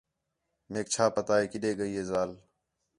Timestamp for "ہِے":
1.97-2.03